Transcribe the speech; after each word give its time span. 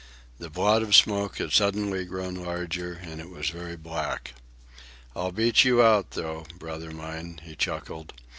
The 0.39 0.49
blot 0.49 0.81
of 0.81 0.95
smoke 0.95 1.37
had 1.37 1.51
suddenly 1.51 2.05
grown 2.05 2.33
larger, 2.33 2.93
and 3.03 3.21
it 3.21 3.29
was 3.29 3.51
very 3.51 3.75
black. 3.75 4.33
"I'll 5.15 5.31
beat 5.31 5.63
you 5.63 5.83
out, 5.83 6.09
though, 6.17 6.47
brother 6.57 6.89
mine," 6.89 7.39
he 7.43 7.55
chuckled. 7.55 8.11